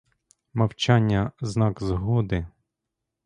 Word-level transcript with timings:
Мовчання— 0.53 1.31
знак 1.41 1.81
згоди. 1.83 2.45